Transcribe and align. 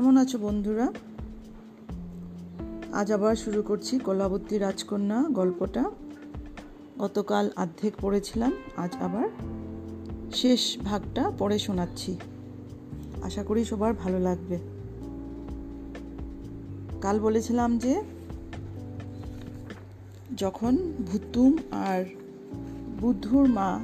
কেমন 0.00 0.16
আছো 0.16 0.38
বন্ধুরা? 0.38 0.92
আজ 2.92 3.12
আবার 3.12 3.36
শুরু 3.36 3.62
করছি 3.62 3.98
কলাবতী 3.98 4.58
রাজকন্যা 4.58 5.24
গল্পটা। 5.30 5.90
গতকাল 6.98 7.50
অর্ধেক 7.56 7.94
পড়েছিলাম, 8.00 8.52
আজ 8.76 8.96
আবার 9.00 9.28
শেষ 10.32 10.78
ভাগটা 10.78 11.32
পড়ে 11.38 11.58
শোনাচ্ছি। 11.58 12.16
আশা 13.22 13.44
করি 13.44 13.64
সবার 13.64 13.94
ভালো 13.94 14.18
লাগবে। 14.18 14.58
কাল 17.00 17.20
বলেছিলাম 17.20 17.78
যে, 17.78 18.02
যখন 20.36 20.76
ভুতুম 21.06 21.56
আর 21.70 22.04
বুদ্ধুর 23.00 23.48
মা 23.48 23.80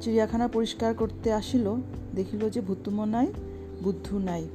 চিড়িয়াখানা 0.00 0.48
পরিষ্কার 0.48 0.94
করতে 0.94 1.32
আসিল, 1.32 1.74
দেখিল 2.14 2.50
যে 2.50 2.60
ভুতুমও 2.60 3.04
নাই, 3.04 3.32
বুদ্ধু 3.82 4.18
নাই। 4.18 4.48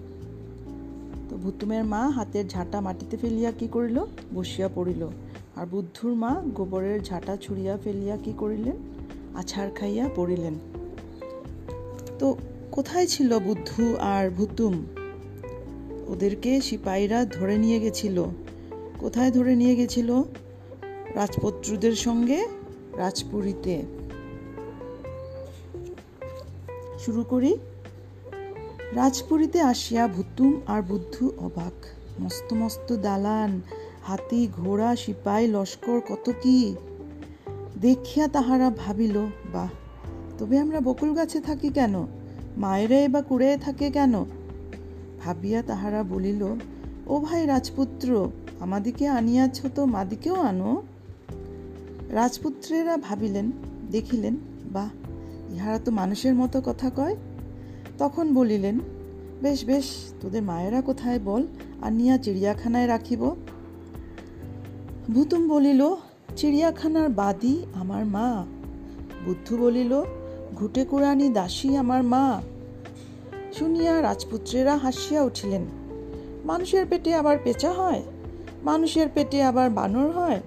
ভুতুমের 1.42 1.84
মা 1.84 2.10
হাতের 2.10 2.48
ঝাঁটা 2.48 2.82
মাটিতে 2.82 3.18
ফেলিয়া 3.18 3.52
কি 3.52 3.68
করিল? 3.68 4.06
বসিয়া 4.36 4.70
পড়িল। 4.76 5.08
আর 5.56 5.66
বুদ্ধুর 5.66 6.14
মা 6.14 6.42
গোবরের 6.56 7.04
ঝাঁটা 7.04 7.38
ছুড়িয়া 7.38 7.78
ফেলিয়া 7.84 8.18
কি 8.18 8.34
করিলেন? 8.38 8.76
আছাড় 9.36 9.72
খাইয়া 9.76 10.10
পড়িলেন। 10.16 10.54
তো 12.20 12.38
কোথায় 12.72 13.08
ছিল 13.08 13.40
বুদ্ধু 13.40 13.96
আর 13.98 14.30
ভুতুম? 14.30 14.86
ওদেরকে 16.08 16.62
সিপাহীরা 16.62 17.26
ধরে 17.26 17.58
নিয়ে 17.58 17.80
গেছিল। 17.80 18.24
কোথায় 19.00 19.32
ধরে 19.32 19.56
নিয়ে 19.56 19.76
গেছিল? 19.76 20.22
রাজপত্রদের 21.16 21.96
সঙ্গে 21.96 22.48
রাজপুরীতে। 22.98 23.82
শুরু 27.00 27.24
করি। 27.24 27.58
রাজপুরীতে 28.94 29.62
আসিয়া 29.62 30.08
ভুতুম 30.08 30.62
আর 30.68 30.82
বুদ্ধু 30.82 31.32
অবাক। 31.38 31.86
মস্ত 32.22 32.54
মস্ত 32.54 32.98
দালান, 32.98 33.62
হাতি, 34.04 34.48
ঘোড়া, 34.58 34.96
সিপাই, 34.96 35.48
লস্কর, 35.48 36.00
কত 36.00 36.32
কি? 36.42 36.76
দেখিয়া 37.82 38.28
তাহারা 38.28 38.72
ভাবিল, 38.78 39.26
বাহ, 39.52 39.70
তবে 40.38 40.60
আমরা 40.60 40.80
বকুল 40.80 41.14
গাছে 41.14 41.40
থাকি 41.40 41.70
কেন? 41.70 42.06
মায়েরা 42.58 43.08
বা 43.08 43.22
কুড়ে 43.22 43.58
থাকে 43.58 43.92
কেন? 43.92 44.26
ভাবিয়া 45.20 45.62
তাহারা 45.62 46.04
বলিল, 46.04 46.56
ও 47.08 47.20
ভাই 47.20 47.46
রাজপুত্র, 47.46 48.30
আমাদিকে 48.60 49.08
আনিয়াছ 49.08 49.62
তো, 49.76 49.86
মাদিকেও 49.86 50.36
আনো? 50.36 50.82
রাজপুত্রেরা 52.10 52.98
ভাবিলেন, 52.98 53.52
দেখিলেন, 53.92 54.36
বাহ, 54.66 54.90
ইহারা 55.54 55.80
তো 55.80 55.92
মানুষের 55.92 56.34
মতো 56.34 56.62
কথা 56.66 56.90
কয়। 56.90 57.16
তখন 57.98 58.34
বলিলেন, 58.34 58.80
বেশ 59.42 59.66
বেশ, 59.66 59.86
তোদের 60.22 60.44
মায়েরা 60.44 60.82
কোথায় 60.82 61.20
বল 61.20 61.48
আনিয়া 61.82 62.18
চিড়িয়াখানায় 62.18 62.88
রাখিব? 62.88 63.36
ভুতুম 65.14 65.48
বলিল, 65.48 65.96
চিড়িয়াখানার 66.36 67.10
বাদী 67.10 67.66
আমার 67.74 68.06
মা। 68.06 68.46
বুদ্ধু 69.26 69.58
বলিল, 69.58 70.04
ঘুটে 70.56 70.86
কুড়ানি 70.86 71.30
দাসী 71.30 71.76
আমার 71.76 72.04
মা। 72.04 72.42
শুনিয়া 73.54 74.02
রাজপুত্রেরা 74.02 74.78
হাসিয়া 74.78 75.24
উঠিলেন, 75.24 75.66
মানুষের 76.46 76.86
পেটে 76.90 77.14
আবার 77.16 77.38
পেঁচা 77.44 77.72
হয়? 77.72 78.02
মানুষের 78.64 79.08
পেটে 79.14 79.44
আবার 79.44 79.70
বানর 79.70 80.12
হয়? 80.12 80.42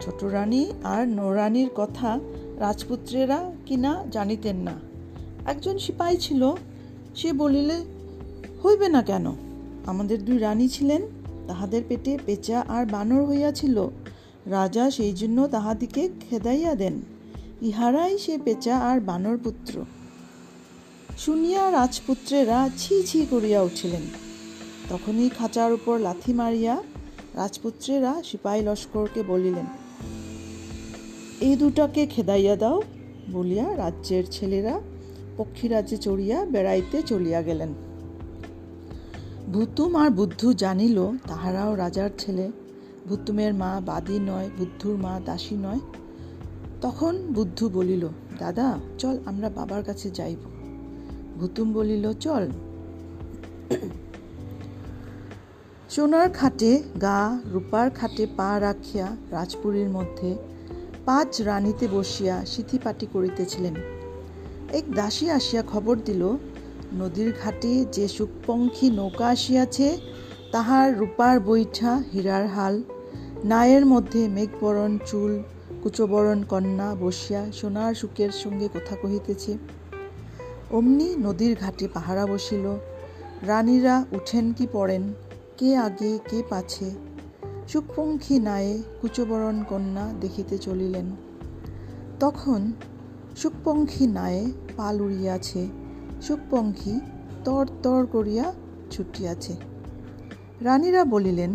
ছোট 0.00 0.24
রানী 0.24 0.66
আর 0.84 1.08
নোরানির 1.08 1.70
কথা 1.76 2.18
রাজপুত্রেরা 2.56 3.52
কিনা 3.66 4.04
জানিতেন 4.10 4.56
না। 4.56 4.95
একজন 5.46 5.78
সিপাই 5.78 6.16
ছিল, 6.16 6.42
সে 7.14 7.32
বলিলে, 7.32 7.76
হইবে 8.64 8.88
না 8.88 9.02
কেন? 9.02 9.26
আমাদের 9.86 10.18
দুই 10.24 10.38
রানী 10.38 10.68
ছিলেন, 10.68 11.02
তাহাদের 11.48 11.82
পেটে 11.88 12.18
পেঁচা 12.26 12.58
আর 12.68 12.84
বানর 12.86 13.22
হইয়াছিল। 13.24 13.76
রাজা 14.46 14.84
সেই 14.90 15.12
জন্য 15.12 15.38
তাহাদিকে 15.48 16.02
খেদাইয়া 16.20 16.74
দেন। 16.74 16.96
ইহারাই 17.62 18.18
সে 18.18 18.34
পেঁচা 18.44 18.74
আর 18.78 18.98
বানর 19.00 19.36
পুত্র। 19.44 19.74
শুনিয়া 21.18 21.62
রাজপুত্রেরা 21.70 22.58
ছি 22.76 23.02
ছি 23.02 23.26
করিয়া 23.30 23.60
উঠিলেন। 23.62 24.04
তখনই 24.88 25.28
খাঁচার 25.28 25.70
উপর 25.72 25.98
লাথি 25.98 26.32
মারিয়া 26.32 26.74
রাজপুত্রেরা 27.34 28.12
সিপাহী 28.24 28.60
লস্করকে 28.62 29.20
বলিলেন, 29.22 29.66
এই 31.40 31.54
দুটাকে 31.56 32.02
খেদাইয়া 32.06 32.54
দাও। 32.56 32.78
বলিয়া 33.32 33.66
রাজ্যের 33.76 34.24
ছেলেরা 34.30 34.74
পক্ষীরাজ্যে 35.36 35.96
চড়িয়া 35.96 36.44
বেড়াইতে 36.44 37.02
চলিয়া 37.02 37.42
গেলেন। 37.42 37.74
ভুতুম 39.52 39.96
আর 39.96 40.10
বুদ্ধু 40.10 40.52
জানিল, 40.52 41.06
তাহারাও 41.28 41.74
রাজার 41.74 42.10
ছেলে। 42.18 42.52
ভুতুমের 43.08 43.54
মা 43.54 43.80
বাদী 43.86 44.18
নয়, 44.18 44.50
বুদ্ধুর 44.58 44.96
মা 44.96 45.20
দাসী 45.24 45.54
নয়। 45.54 45.80
তখন 46.80 47.16
বুদ্ধু 47.16 47.68
বলিল, 47.68 48.08
দাদা, 48.38 48.78
চল, 48.98 49.18
আমরা 49.26 49.50
বাবার 49.50 49.84
কাছে 49.84 50.10
যাইব। 50.10 50.38
ভুতুম 51.40 51.72
বলিল, 51.72 52.12
চল। 52.12 52.48
সোনার 55.90 56.30
খাটে 56.30 56.82
গা, 57.00 57.38
রূপার 57.44 57.90
খাটে 57.90 58.26
পা 58.36 58.60
রাখিয়া 58.60 59.16
রাজপুরীর 59.30 59.88
মধ্যে 59.88 60.36
পাঁচ 61.04 61.40
রানীতে 61.40 61.88
বসিয়া 61.88 62.46
সিথিপাটি 62.46 63.06
করিতেছিলেন। 63.12 63.95
এক 64.72 64.94
দাসী 64.94 65.30
আসিয়া 65.30 65.62
খবর 65.62 65.96
দিল, 66.04 66.36
নদীর 66.92 67.32
ঘাটে 67.44 67.84
যে 67.84 68.08
সুকপঙ্খী 68.08 68.90
নৌকা 68.90 69.26
আসিয়াছে, 69.26 69.98
তাহার 70.52 70.98
রূপার 70.98 71.40
বৈঠা 71.40 72.02
হীরার 72.14 72.46
হাল। 72.46 72.82
নায়ের 73.44 73.86
মধ্যে 73.86 74.28
মেঘবরণ, 74.28 74.98
চুল, 75.06 75.42
কুচবরণ 75.82 76.42
কন্যা 76.42 76.94
বসিয়া 77.00 77.52
সোনার 77.52 77.94
সুখের 77.94 78.30
সঙ্গে 78.30 78.68
কথা 78.74 78.96
কহিতেছে। 78.96 79.58
অমনি 80.70 81.16
নদীর 81.16 81.56
ঘাটে 81.60 81.88
পাহারা 81.88 82.26
বসিল, 82.26 82.76
রানীরা 83.42 84.04
উঠেন 84.12 84.52
কি 84.52 84.66
পড়েন, 84.72 85.12
কে 85.56 85.76
আগে 85.76 86.18
কে 86.28 86.42
পাছে? 86.48 86.90
সুখপঙ্খী 87.68 88.38
নায়ে 88.38 88.82
কুচবরণ 89.00 89.62
কন্যা 89.68 90.12
দেখিতে 90.20 90.58
চলিলেন। 90.58 91.16
তখন 92.20 92.72
সুখপঙ্খী 93.36 94.04
নায়ে 94.06 94.44
পাল 94.76 94.96
উড়িয়াছে 95.00 95.62
সুখপঙ্খী 96.22 96.94
তর 97.44 97.64
তর 97.82 98.02
করিয়া 98.06 98.46
ছুটিয়াছে। 98.90 99.54
রানীরা 100.60 101.04
বলিলেন 101.04 101.52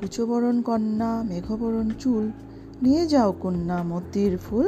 কুচবরণ 0.00 0.56
কন্যা, 0.62 1.10
মেঘবরণ 1.22 1.88
চুল, 1.98 2.24
নিয়ে 2.82 3.06
যাও 3.06 3.30
কন্যা 3.32 3.78
মতির 3.82 4.38
ফুল। 4.38 4.66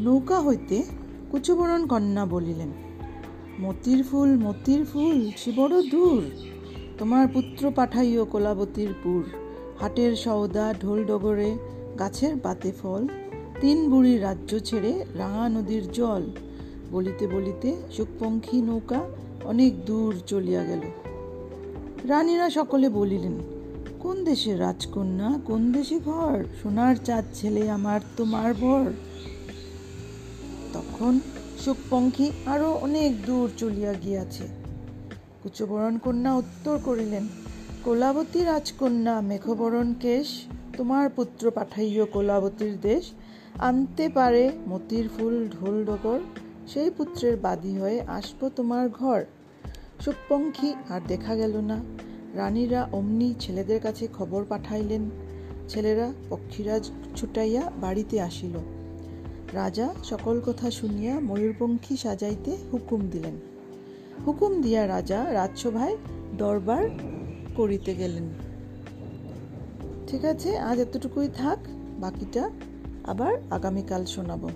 নৌকা 0.00 0.38
হইতে 0.40 0.84
কুচবরণ 1.30 1.82
কন্যা 1.86 2.24
বলিলেন, 2.26 2.70
মতির 3.60 4.00
ফুল 4.04 4.30
মতির 4.38 4.84
ফুল, 4.84 5.18
সে 5.36 5.50
বড় 5.56 5.76
দূর 5.90 6.22
তোমার 6.98 7.24
পুত্র 7.28 7.62
পাঠাইও 7.70 8.24
কোলাবতীর 8.24 8.92
পুর। 9.02 9.22
হাটের 9.80 10.12
সওদা, 10.16 10.74
ঢোল 10.82 10.98
ডগরে 11.04 11.50
গাছের 11.98 12.36
পাতে 12.42 12.72
ফল, 12.82 13.08
তিন 13.60 13.90
বুড়ি 13.90 14.18
রাজ্য 14.18 14.58
ছেড়ে 14.58 15.04
রাঙা 15.14 15.48
নদীর 15.48 15.92
জল। 15.92 16.22
বলিতে 16.90 17.26
বলিতে 17.26 17.76
সুখপঙ্খী 17.92 18.62
নৌকা 18.62 19.00
অনেক 19.44 19.84
দূর 19.84 20.20
চলিয়া 20.26 20.64
গেল। 20.64 20.80
রানীরা 22.04 22.50
সকলে 22.50 22.88
বলিলেন, 22.88 23.32
কোন 24.00 24.24
দেশের 24.24 24.60
রাজকন্যা, 24.60 25.38
কোন 25.44 25.72
দেশে 25.72 25.98
ঘর? 25.98 26.44
সোনার 26.62 26.96
চাঁদ 27.04 27.24
ছেলে 27.34 27.70
আমার 27.70 28.00
তোমার 28.16 28.54
ভর 28.54 28.84
তখন 30.72 31.20
সুখপঙ্খী 31.64 32.30
আরও 32.46 32.72
অনেক 32.72 33.24
দূর 33.24 33.50
চলিয়া 33.56 33.92
গিয়াছে। 33.92 34.44
কুচবরণ 35.42 35.98
কন্যা 35.98 36.34
উত্তর 36.34 36.78
করিলেন, 36.84 37.28
কোলাবতী 37.84 38.44
রাজকন্যা, 38.44 39.20
মেঘবরণ 39.20 39.94
কেশ 40.00 40.28
তোমার 40.76 41.10
পুত্র 41.10 41.50
পাঠাইও 41.50 42.06
কোলাবতীর 42.06 42.80
দেশ। 42.80 43.12
আনতে 43.58 44.08
পারে 44.08 44.50
মতির 44.68 45.08
ফুল 45.08 45.48
ঢোল 45.48 45.84
ডগর, 45.84 46.20
সেই 46.68 46.90
পুত্রের 46.90 47.36
বাদী 47.36 47.78
হয়ে 47.78 48.00
আসব 48.00 48.48
তোমার 48.48 48.88
ঘর। 48.88 49.24
সুখপঙ্খী 50.00 50.74
আর 50.88 51.00
দেখা 51.08 51.36
গেল 51.36 51.60
না। 51.60 51.84
রানীরা 52.34 52.88
অমনি 52.92 53.34
ছেলেদের 53.40 53.80
কাছে 53.80 54.08
খবর 54.12 54.44
পাঠাইলেন। 54.48 55.10
ছেলেরা 55.68 56.12
পক্ষীরাজ 56.30 56.90
ছুটাইয়া 57.16 57.72
বাড়িতে 57.80 58.20
আসিল। 58.20 58.58
রাজা 59.52 59.94
সকল 60.04 60.40
কথা 60.40 60.70
শুনিয়া 60.70 61.20
ময়ূরপঙ্খী 61.20 61.96
সাজাইতে 61.96 62.56
হুকুম 62.72 63.08
দিলেন। 63.10 63.40
হুকুম 64.26 64.62
দিয়া 64.62 64.86
রাজা 64.86 65.26
রাজসভায় 65.32 65.96
দরবার 66.38 66.88
করিতে 67.56 67.94
গেলেন। 67.94 68.45
ঠিক 70.06 70.24
আছে? 70.24 70.50
আজ 70.58 70.78
এতটুকুই 70.78 71.28
থাক 71.28 71.58
বাকিটা 72.00 72.50
আবার 73.04 73.32
আগামীকাল 73.50 74.04
শোনাবো। 74.04 74.48